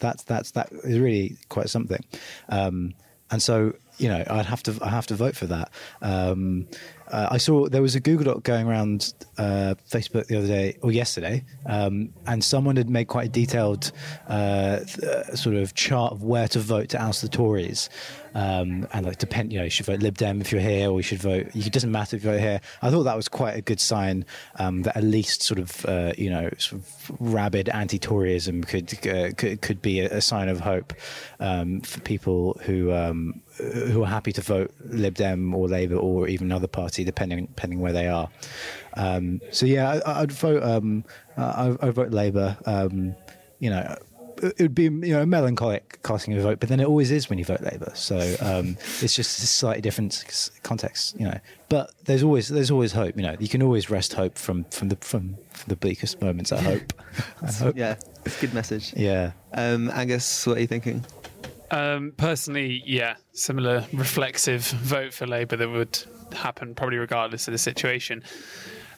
[0.00, 2.02] That's that's that is really quite something.
[2.48, 2.94] Um,
[3.30, 5.70] and so you know, I'd have to I have to vote for that.
[6.00, 6.66] Um,
[7.10, 10.78] uh, I saw there was a Google Doc going around uh, Facebook the other day
[10.82, 13.92] or yesterday, um, and someone had made quite a detailed
[14.26, 17.90] uh, th- uh, sort of chart of where to vote to oust the Tories,
[18.34, 20.98] um, and like depend, you know, you should vote Lib Dem if you're here, or
[20.98, 21.48] you should vote.
[21.54, 22.60] It doesn't matter if you vote here.
[22.82, 24.24] I thought that was quite a good sign
[24.56, 29.32] um, that at least sort of uh, you know sort of rabid anti-Toryism could uh,
[29.36, 30.92] could, could be a, sign of hope
[31.40, 32.92] um, for people who.
[32.92, 33.42] Um,
[33.92, 37.80] who are happy to vote Lib Dem or Labour or even another party, depending depending
[37.80, 38.30] where they are.
[38.94, 40.62] Um, so yeah, I, I'd vote.
[40.62, 41.04] Um,
[41.36, 42.56] I, I'd vote Labour.
[43.58, 43.94] You know,
[44.42, 47.28] it would be you know melancholic casting of a vote, but then it always is
[47.28, 47.92] when you vote Labour.
[47.94, 51.38] So um, it's just a slightly different context, you know.
[51.68, 53.16] But there's always there's always hope.
[53.16, 56.52] You know, you can always rest hope from from the from, from the bleakest moments.
[56.52, 56.92] I hope.
[57.42, 57.76] I hope.
[57.76, 58.94] Yeah, it's a good message.
[58.96, 59.32] Yeah.
[59.52, 61.04] Um, Angus, what are you thinking?
[61.70, 67.58] Um, personally, yeah, similar reflexive vote for Labour that would happen probably regardless of the
[67.58, 68.24] situation.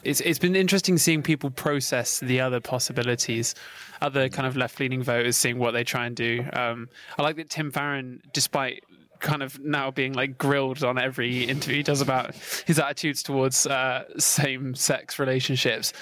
[0.02, 3.54] It's it's been interesting seeing people process the other possibilities,
[4.00, 6.44] other kind of left leaning voters, seeing what they try and do.
[6.52, 6.88] Um,
[7.18, 8.82] I like that Tim Farron, despite
[9.22, 12.34] kind of now being like grilled on every interview he does about
[12.66, 15.92] his attitudes towards uh, same sex relationships.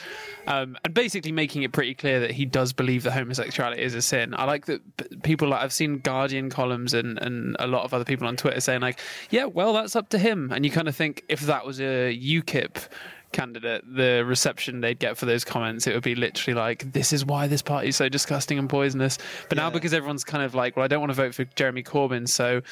[0.47, 4.03] Um, and basically making it pretty clear that he does believe that homosexuality is a
[4.03, 4.35] sin.
[4.35, 8.05] I like that people like I've seen Guardian columns and, and a lot of other
[8.05, 10.51] people on Twitter saying like, yeah, well, that's up to him.
[10.51, 12.89] And you kind of think if that was a UKIP
[13.33, 17.25] candidate, the reception they'd get for those comments, it would be literally like, this is
[17.25, 19.19] why this party is so disgusting and poisonous.
[19.49, 21.83] But now because everyone's kind of like, well, I don't want to vote for Jeremy
[21.83, 22.62] Corbyn, so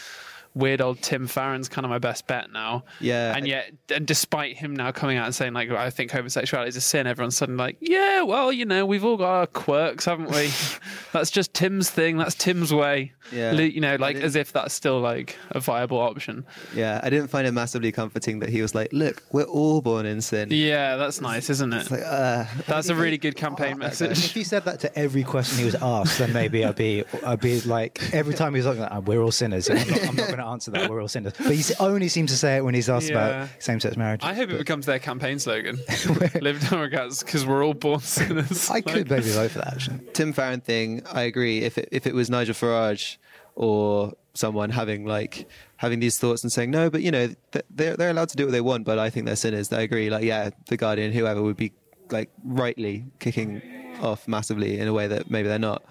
[0.59, 2.85] weird old Tim Farron's kind of my best bet now.
[3.01, 3.35] Yeah.
[3.37, 6.77] And yet, and despite him now coming out and saying like, I think homosexuality is
[6.77, 10.31] a sin, everyone's suddenly like, yeah, well, you know, we've all got our quirks, haven't
[10.31, 10.51] we?
[11.13, 12.17] that's just Tim's thing.
[12.19, 13.13] That's Tim's way.
[13.33, 13.53] Yeah.
[13.53, 16.47] You know, like as if that's still like a viable option.
[16.75, 20.07] Yeah, I didn't find it massively comforting that he was like, "Look, we're all born
[20.07, 21.93] in sin." Yeah, that's nice, isn't it?
[21.93, 24.25] uh, that's a really good campaign message.
[24.25, 27.41] If he said that to every question he was asked, then maybe I'd be, I'd
[27.41, 30.27] be like, every time he was like, "Ah, "We're all sinners." I'm not, I'm not
[30.27, 30.91] going to answer that.
[30.91, 31.33] We're all sinners.
[31.37, 33.45] But he only seems to say it when he's asked Yeah.
[33.45, 34.21] about same-sex marriage.
[34.23, 35.79] I hope it becomes their campaign slogan.
[36.41, 38.71] Live Democrats because we're all born sinners.
[38.71, 39.75] I could maybe vote for that.
[39.75, 40.01] Actually.
[40.13, 41.61] Tim Farron thing, I agree.
[41.61, 43.17] If it, if it was Nigel Farage
[43.55, 47.97] or someone having like having these thoughts and saying no, but you know th- they're
[47.97, 49.73] they're allowed to do what they want, but I think they're sinners.
[49.73, 50.11] I agree.
[50.11, 51.73] Like yeah, the Guardian, whoever would be
[52.11, 53.61] like rightly kicking
[54.01, 55.83] off massively in a way that maybe they're not.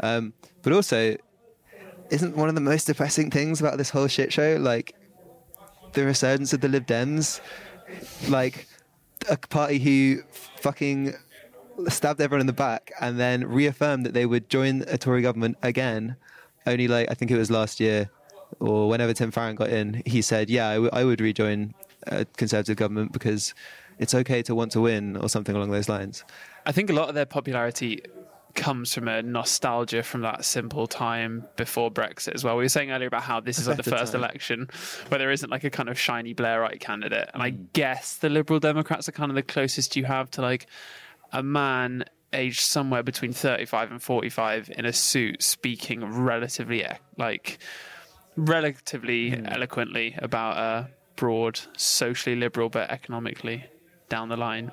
[0.00, 1.16] Um, but also,
[2.10, 4.94] isn't one of the most depressing things about this whole shit show like
[5.94, 7.40] the resurgence of the Lib Dems,
[8.28, 8.66] like
[9.28, 10.22] a party who
[10.60, 11.14] fucking
[11.88, 15.56] stabbed everyone in the back and then reaffirmed that they would join a Tory government
[15.62, 16.16] again.
[16.66, 18.10] Only like I think it was last year
[18.60, 21.74] or whenever Tim Farron got in, he said, "Yeah, I, w- I would rejoin
[22.06, 23.54] a Conservative government because
[23.98, 26.24] it's okay to want to win or something along those lines."
[26.66, 28.02] I think a lot of their popularity
[28.54, 32.56] comes from a nostalgia from that simple time before Brexit as well.
[32.56, 34.22] We were saying earlier about how this is like the first time.
[34.22, 34.68] election
[35.08, 37.28] where there isn't like a kind of shiny Blairite candidate.
[37.34, 37.66] And I Mm.
[37.72, 40.66] guess the Liberal Democrats are kind of the closest you have to like
[41.32, 46.86] a man aged somewhere between 35 and 45 in a suit speaking relatively e-
[47.16, 47.58] like
[48.36, 49.52] relatively Mm.
[49.52, 53.64] eloquently about a broad socially liberal but economically
[54.08, 54.72] down the line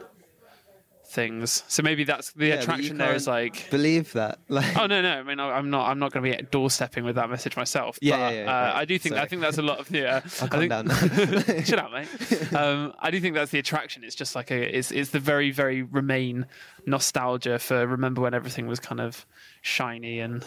[1.11, 1.63] things.
[1.67, 4.39] So maybe that's the Yeah, attraction there is like believe that.
[4.49, 5.19] Like, Oh no, no.
[5.19, 5.89] I mean, I'm not.
[5.89, 7.97] I'm not going to be doorstepping with that message myself.
[8.01, 8.71] Yeah, but, yeah, yeah, uh.
[8.75, 9.15] I do think.
[9.15, 10.21] I think that's a lot of yeah.
[10.41, 10.89] I'll I think, down.
[11.63, 12.53] Shut up, mate.
[12.53, 14.03] Um, I do think that's the attraction.
[14.03, 14.77] It's just like a.
[14.77, 16.47] It's it's the very very remain
[16.85, 19.25] nostalgia for remember when everything was kind of
[19.61, 20.45] shiny and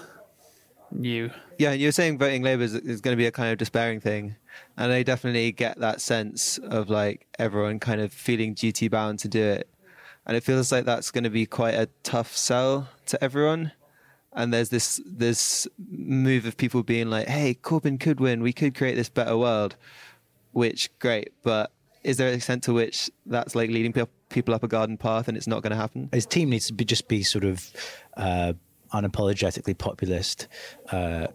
[0.91, 1.31] new.
[1.59, 4.01] Yeah, and you're saying voting Labour is, is going to be a kind of despairing
[4.01, 4.37] thing,
[4.77, 9.29] and I definitely get that sense of like everyone kind of feeling duty bound to
[9.29, 9.69] do it,
[10.27, 13.73] and it feels like that's going to be quite a tough sell to everyone.
[14.33, 18.43] And there's this this move of people being like, "Hey, Corbyn could win.
[18.43, 19.77] We could create this better world,"
[20.53, 21.71] which great, but
[22.03, 25.27] is there an extent to which that's like leading pe- people up a garden path
[25.27, 26.11] and it's not going to happen?
[26.13, 27.71] His team needs to be just be sort of
[28.17, 28.53] uh,
[28.93, 30.47] unapologetically populist.
[30.91, 31.29] Uh,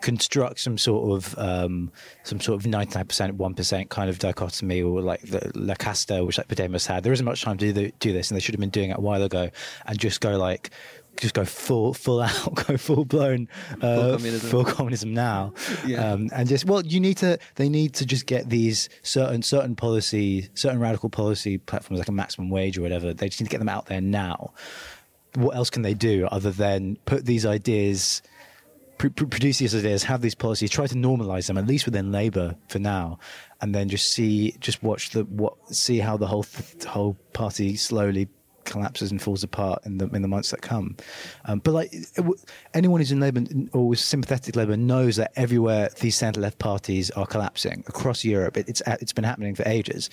[0.00, 1.90] construct some sort of um,
[2.24, 6.48] some sort of 99% 1% kind of dichotomy or like the La Casta which like
[6.48, 8.60] Podemos had there isn't much time to do, the, do this and they should have
[8.60, 9.50] been doing it a while ago
[9.86, 10.70] and just go like
[11.20, 13.48] just go full full out go full blown
[13.82, 14.50] uh, communism.
[14.50, 15.52] full communism now
[15.86, 16.12] Yeah.
[16.12, 19.74] um, and just well you need to they need to just get these certain certain
[19.76, 23.50] policy certain radical policy platforms like a maximum wage or whatever they just need to
[23.50, 24.52] get them out there now
[25.34, 28.22] what else can they do other than put these ideas
[28.98, 32.12] pr- pr- produce these ideas, have these policies, try to normalize them at least within
[32.12, 33.18] Labour for now,
[33.60, 37.76] and then just see, just watch the what, see how the whole th- whole party
[37.76, 38.28] slowly
[38.64, 40.96] collapses and falls apart in the in the months that come.
[41.46, 41.94] Um, but like
[42.74, 47.10] anyone who's in Labour or was sympathetic Labour knows that everywhere these centre left parties
[47.12, 50.10] are collapsing across Europe, it, it's it's been happening for ages.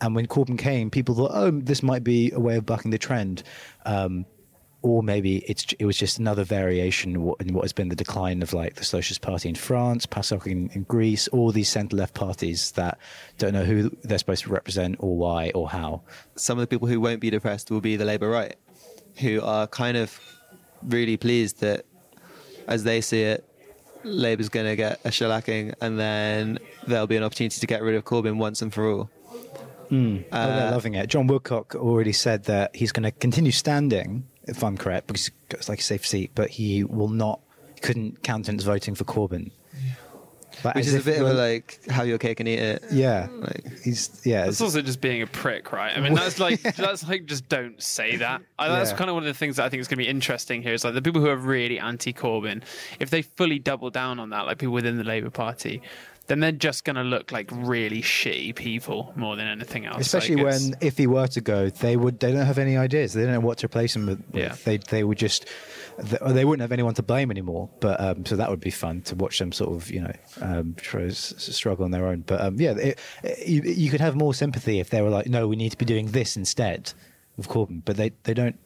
[0.00, 2.98] And when Corbyn came, people thought, oh, this might be a way of bucking the
[2.98, 3.42] trend.
[3.84, 4.26] Um,
[4.82, 7.22] or maybe it's it was just another variation in
[7.54, 10.84] what, has been the decline of like the Socialist Party in France, PASOK in, in
[10.84, 12.98] Greece, all these centre left parties that
[13.38, 16.02] don't know who they're supposed to represent or why or how.
[16.36, 18.54] Some of the people who won't be depressed will be the Labour right,
[19.16, 20.18] who are kind of
[20.82, 21.84] really pleased that,
[22.68, 23.44] as they see it,
[24.04, 27.96] Labour's going to get a shellacking, and then there'll be an opportunity to get rid
[27.96, 29.10] of Corbyn once and for all.
[29.90, 30.24] Mm.
[30.30, 31.08] oh, they're Uh, loving it.
[31.08, 35.68] John Woodcock already said that he's going to continue standing, if I'm correct, because it's
[35.68, 37.40] like a safe seat, but he will not,
[37.82, 39.50] couldn't countenance voting for Corbyn.
[40.64, 42.84] Like, Which is a bit of a like, have your cake and eat it.
[42.90, 44.44] Yeah, Like, he's yeah.
[44.46, 45.96] That's also just being a prick, right?
[45.96, 48.42] I mean, that's like that's like just don't say that.
[48.58, 48.96] I, that's Yeah.
[48.96, 50.72] kind of one of the things that I think is going to be interesting here.
[50.74, 52.64] Is like the people who are really anti-Corbyn,
[52.98, 55.80] if they fully double down on that, like people within the Labour Party,
[56.28, 60.00] then they're just going to look like really shitty people more than anything else.
[60.00, 62.20] Especially Like, when, if he were to go, they would.
[62.20, 63.12] They don't have any ideas.
[63.14, 64.22] They don't know what to replace him with.
[64.32, 64.54] Yeah.
[64.64, 65.46] They they would just.
[66.08, 67.68] th- They wouldn't have anyone to blame anymore.
[67.80, 70.74] But um, so that would be fun to watch them sort of, you know, um,
[70.76, 72.20] try s- s- struggle on their own.
[72.26, 75.26] But um, yeah, it, it, you, you could have more sympathy if they were like,
[75.26, 76.92] no, we need to be doing this instead
[77.38, 77.82] of Corbyn.
[77.84, 78.58] But they they don't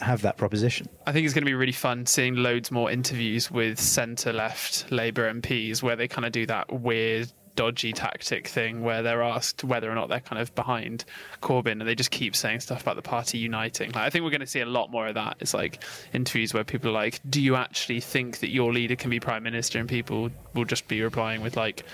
[0.00, 0.88] have that proposition.
[1.06, 4.90] I think it's going to be really fun seeing loads more interviews with centre left
[4.92, 9.64] Labour MPs where they kind of do that weird, dodgy tactic thing where they're asked
[9.64, 11.04] whether or not they're kind of behind
[11.42, 13.88] Corbyn and they just keep saying stuff about the party uniting.
[13.90, 15.36] Like, I think we're going to see a lot more of that.
[15.40, 15.82] It's like
[16.14, 19.42] interviews where people are like, Do you actually think that your leader can be Prime
[19.42, 19.78] Minister?
[19.80, 21.84] And people will just be replying with, like,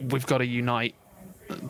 [0.00, 0.94] We've got to unite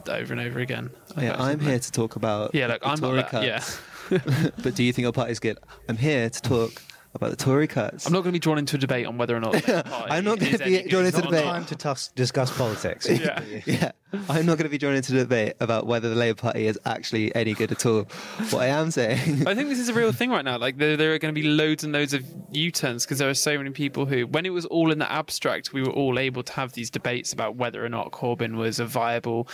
[0.09, 0.91] over and over again.
[1.19, 3.63] yeah, I'm here to talk about Yeah, look, the I'm not Tory that- yeah.
[4.63, 5.59] but do you think your party's good?
[5.89, 6.83] I'm here to talk
[7.17, 8.07] about the Tory cuts.
[8.07, 9.83] I'm not going to be drawn into a debate on whether or not the Labour
[9.83, 11.45] Party I'm not going to be drawn into a debate.
[11.45, 13.09] Time to tus- discuss politics.
[13.17, 13.43] Yeah.
[13.67, 13.93] yeah,
[14.29, 16.79] I'm not going to be drawn into the debate about whether the Labour Party is
[16.85, 18.05] actually any good at all.
[18.51, 20.59] What I am saying, I think this is a real thing right now.
[20.59, 23.35] Like there, there are going to be loads and loads of U-turns because there are
[23.35, 26.43] so many people who, when it was all in the abstract, we were all able
[26.43, 29.49] to have these debates about whether or not Corbyn was a viable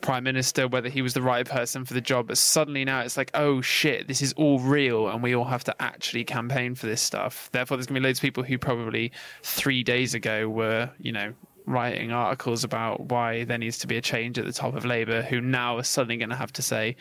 [0.00, 2.28] prime minister, whether he was the right person for the job.
[2.28, 5.64] But suddenly now it's like, oh shit, this is all real, and we all have
[5.64, 7.48] to actually campaign for this stuff.
[7.52, 11.12] Therefore, there's going to be loads of people who probably three days ago were, you
[11.12, 11.34] know.
[11.66, 15.22] Writing articles about why there needs to be a change at the top of Labour,
[15.22, 16.94] who now are suddenly going to have to say,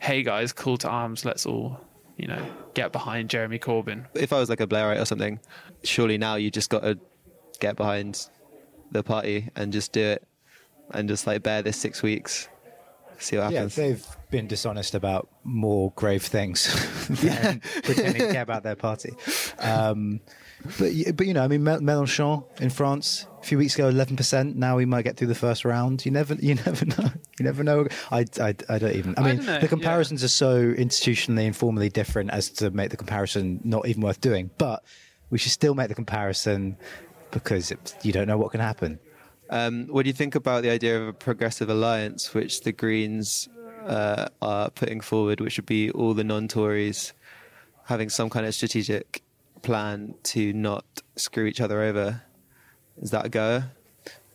[0.00, 1.80] hey guys, call to arms, let's all,
[2.16, 4.06] you know, get behind Jeremy Corbyn.
[4.14, 5.38] if I was like a Blairite or something,
[5.84, 6.98] surely now you just got to
[7.60, 8.28] get behind
[8.90, 10.26] the party and just do it
[10.90, 12.48] and just like bear this six weeks,
[13.22, 13.76] see what Yeah, happens.
[13.76, 16.66] they've been dishonest about more grave things
[17.22, 19.12] than pretending to care about their party.
[19.58, 20.20] Um,
[20.78, 24.16] but but you know, I mean, Mel- Mélenchon in France a few weeks ago, eleven
[24.16, 24.56] percent.
[24.56, 26.04] Now we might get through the first round.
[26.06, 27.10] You never you never know.
[27.38, 27.88] You never know.
[28.12, 29.14] I, I, I don't even.
[29.16, 32.90] I I mean, don't the comparisons are so institutionally and formally different as to make
[32.90, 34.50] the comparison not even worth doing.
[34.58, 34.84] But
[35.30, 36.76] we should still make the comparison
[37.32, 39.00] because it, you don't know what can happen.
[39.52, 43.50] Um, what do you think about the idea of a progressive alliance, which the Greens
[43.84, 47.12] uh, are putting forward, which would be all the non-Tories
[47.84, 49.22] having some kind of strategic
[49.60, 50.86] plan to not
[51.16, 52.22] screw each other over?
[53.02, 53.64] Is that a go?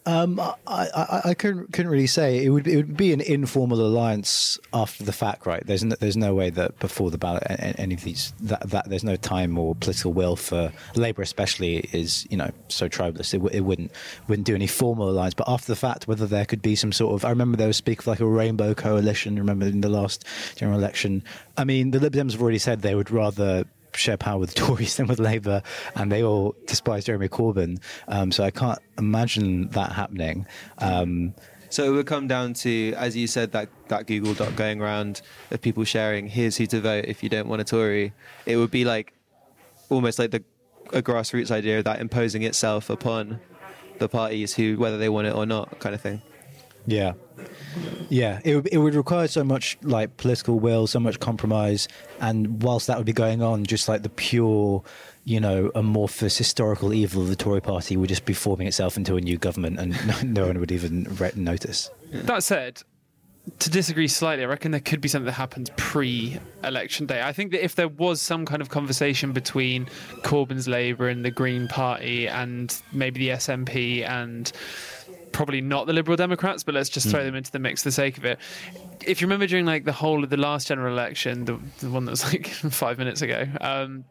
[0.07, 2.41] Um, I, I, I couldn't couldn't really say.
[2.41, 5.61] It would it would be an informal alliance after the fact, right?
[5.67, 9.03] There's no, there's no way that before the ballot, any of these that, that there's
[9.03, 13.33] no time or political will for Labour, especially is you know so tribalist.
[13.33, 13.91] It, it wouldn't
[14.29, 15.33] wouldn't do any formal alliance.
[15.33, 17.75] But after the fact, whether there could be some sort of I remember there was
[17.75, 19.37] speak of like a rainbow coalition.
[19.37, 20.23] Remember in the last
[20.55, 21.21] general election.
[21.57, 24.61] I mean, the Lib Dems have already said they would rather share power with the
[24.65, 25.61] Tories than with Labour,
[25.95, 27.81] and they all despise Jeremy Corbyn.
[28.07, 30.45] Um, so I can't imagine that happening.
[30.79, 31.33] Um,
[31.69, 35.21] So it would come down to, as you said, that, that Google Doc going around
[35.51, 38.13] of people sharing, here's who to vote if you don't want a Tory.
[38.45, 39.13] It would be like
[39.89, 40.43] almost like the
[40.93, 43.39] a grassroots idea of that imposing itself upon
[43.99, 46.21] the parties who, whether they want it or not, kind of thing.
[46.87, 47.13] Yeah.
[48.09, 51.87] Yeah, it would, it would require so much like political will, so much compromise,
[52.19, 54.81] and whilst that would be going on, just like the pure,
[55.25, 59.17] you know, amorphous historical evil of the Tory party would just be forming itself into
[59.17, 61.91] a new government, and no, no one would even notice.
[62.11, 62.81] That said,
[63.59, 67.21] to disagree slightly, I reckon there could be something that happens pre-election day.
[67.21, 69.85] I think that if there was some kind of conversation between
[70.23, 74.51] Corbyn's Labour and the Green Party and maybe the SNP and
[75.31, 77.25] probably not the Liberal Democrats, but let's just throw Mm.
[77.25, 78.39] them into the mix for the sake of it.
[79.05, 82.05] If you remember during like the whole of the last general election, the, the one
[82.05, 84.05] that was like five minutes ago, um,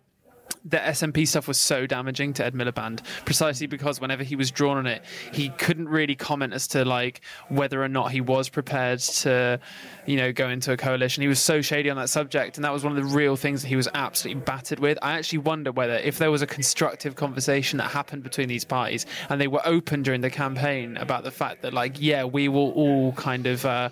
[0.68, 4.76] the SNP stuff was so damaging to Ed Miliband precisely because whenever he was drawn
[4.76, 8.98] on it, he couldn't really comment as to like whether or not he was prepared
[8.98, 9.60] to,
[10.06, 11.22] you know, go into a coalition.
[11.22, 13.62] He was so shady on that subject, and that was one of the real things
[13.62, 14.98] that he was absolutely battered with.
[15.02, 19.06] I actually wonder whether if there was a constructive conversation that happened between these parties
[19.28, 22.72] and they were open during the campaign about the fact that like, yeah, we will
[22.72, 23.64] all kind of.
[23.64, 23.90] Uh,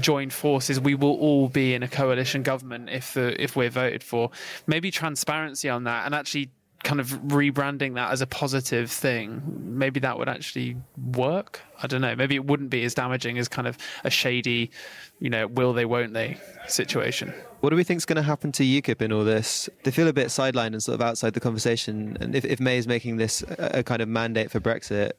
[0.00, 4.02] join forces we will all be in a coalition government if the if we're voted
[4.02, 4.30] for
[4.66, 6.50] maybe transparency on that and actually
[6.84, 10.76] kind of rebranding that as a positive thing maybe that would actually
[11.12, 14.70] work i don't know maybe it wouldn't be as damaging as kind of a shady
[15.18, 18.52] you know will they won't they situation What do we think is going to happen
[18.52, 19.68] to UKIP in all this?
[19.82, 22.16] They feel a bit sidelined and sort of outside the conversation.
[22.20, 25.12] And if, if May is making this a, a kind of mandate for Brexit,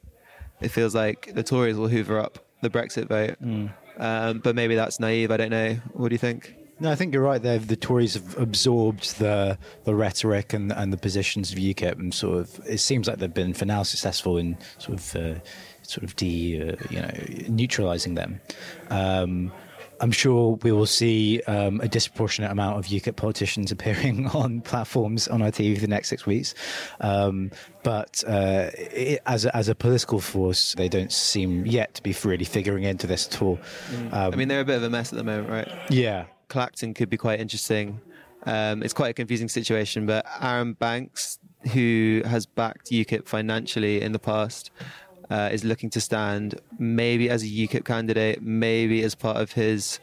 [0.62, 3.36] it feels like the Tories will hoover up the Brexit vote.
[3.38, 3.66] Hmm.
[4.00, 5.30] Um, but maybe that's naive.
[5.30, 5.74] I don't know.
[5.92, 6.56] What do you think?
[6.80, 7.58] No, I think you're right there.
[7.58, 12.38] The Tories have absorbed the the rhetoric and and the positions of UKIP, and sort
[12.38, 15.34] of it seems like they've been for now successful in sort of uh,
[15.82, 17.10] sort of de uh, you know
[17.48, 18.40] neutralising them.
[18.88, 19.52] Um,
[20.00, 25.28] I'm sure we will see um, a disproportionate amount of UKIP politicians appearing on platforms
[25.28, 26.54] on our TV for the next six weeks.
[27.00, 27.50] Um,
[27.82, 32.14] but uh, it, as, a, as a political force, they don't seem yet to be
[32.24, 33.58] really figuring into this at all.
[34.12, 35.68] Um, I mean, they're a bit of a mess at the moment, right?
[35.90, 36.26] Yeah.
[36.48, 38.00] Clacton could be quite interesting.
[38.44, 41.38] Um, it's quite a confusing situation, but Arron Banks,
[41.72, 44.70] who has backed UKIP financially in the past,
[45.30, 50.00] uh, is looking to stand maybe as a UKIP candidate, maybe as part of his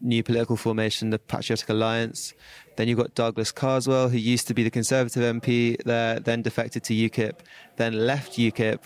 [0.00, 2.32] new political formation, the Patriotic Alliance.
[2.76, 6.82] Then you've got Douglas Carswell, who used to be the Conservative MP there, then defected
[6.84, 7.38] to UKIP,
[7.76, 8.80] then left UKIP.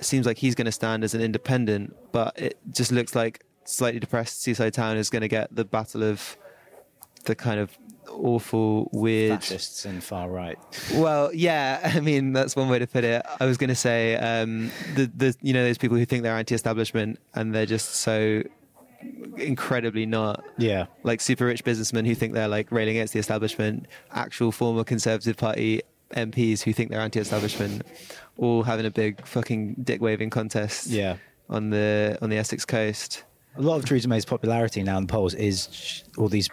[0.00, 4.00] Seems like he's going to stand as an independent, but it just looks like slightly
[4.00, 6.36] depressed Seaside Town is going to get the battle of
[7.24, 7.76] the kind of
[8.10, 10.58] awful, weird fascists and far right.
[10.94, 13.24] well, yeah, I mean that's one way to put it.
[13.40, 16.36] I was going to say um, the the you know those people who think they're
[16.36, 18.42] anti-establishment and they're just so
[19.36, 20.44] incredibly not.
[20.58, 23.86] Yeah, like super rich businessmen who think they're like railing against the establishment.
[24.12, 25.82] Actual former Conservative Party
[26.14, 27.82] MPs who think they're anti-establishment,
[28.38, 30.86] all having a big fucking dick waving contest.
[30.88, 31.16] Yeah.
[31.48, 33.24] on the on the Essex coast.
[33.56, 36.50] A lot of Theresa May's popularity now in the polls is all these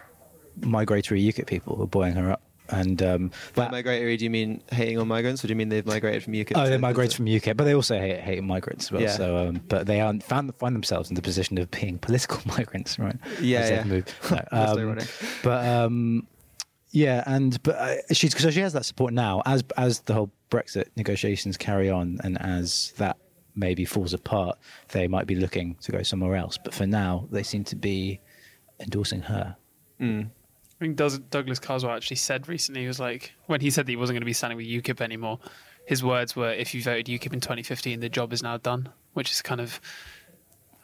[0.61, 2.41] migratory UKIP people who are buoying her up.
[2.69, 5.85] And um, By migratory, do you mean hating on migrants, or do you mean they've
[5.85, 6.53] migrated from UKIP?
[6.55, 9.01] Oh, they migrated from UK, but they also hate, hate migrants as well.
[9.01, 9.11] Yeah.
[9.11, 12.97] So, um, but they are, found find themselves in the position of being political migrants,
[12.97, 13.17] right?
[13.41, 14.01] Yeah, yeah.
[14.31, 15.07] No, um, ironic.
[15.43, 16.25] but um,
[16.91, 20.31] yeah, and but uh, she's so she has that support now as as the whole
[20.49, 23.17] Brexit negotiations carry on, and as that
[23.55, 24.57] maybe falls apart,
[24.89, 26.57] they might be looking to go somewhere else.
[26.63, 28.21] But for now, they seem to be
[28.79, 29.55] endorsing her.
[29.99, 30.25] I
[30.83, 33.95] think Does- Douglas Carswell actually said recently, he was like, when he said that he
[33.95, 35.39] wasn't going to be standing with UKIP anymore,
[35.85, 39.31] his words were, if you voted UKIP in 2015, the job is now done, which
[39.31, 39.81] is kind of,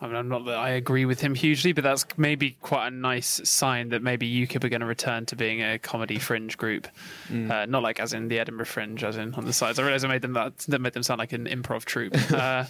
[0.01, 2.91] I mean, I'm not that I agree with him hugely, but that's maybe quite a
[2.91, 6.87] nice sign that maybe UKIP are going to return to being a comedy fringe group.
[7.29, 7.51] Mm.
[7.51, 9.77] Uh, not like as in the Edinburgh Fringe, as in on the sides.
[9.79, 12.15] I realise I made them that, that made them sound like an improv troupe.
[12.39, 12.65] Uh,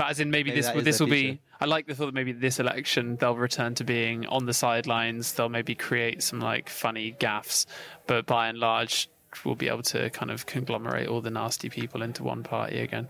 [0.00, 1.38] but as in maybe, Maybe this that will is this will be.
[1.60, 5.34] I like the thought that maybe this election they'll return to being on the sidelines.
[5.34, 7.66] They'll maybe create some like funny gaffs,
[8.06, 9.10] but by and large,
[9.44, 13.08] we'll be able to kind of conglomerate all the nasty people into one party again.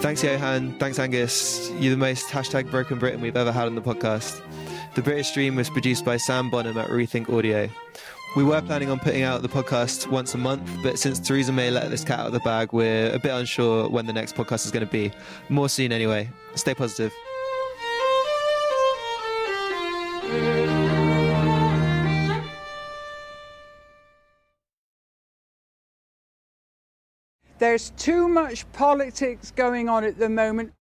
[0.00, 0.76] Thanks, Yohann.
[0.80, 1.70] Thanks, Angus.
[1.78, 4.42] You're the most hashtag broken Britain we've ever had on the podcast.
[4.96, 7.68] The British Dream was produced by Sam Bonham at Rethink Audio.
[8.36, 11.68] We were planning on putting out the podcast once a month, but since Theresa May
[11.68, 14.64] let this cat out of the bag, we're a bit unsure when the next podcast
[14.64, 15.10] is going to be.
[15.48, 16.30] More soon, anyway.
[16.54, 17.12] Stay positive.
[27.58, 30.72] There's too much politics going on at the moment.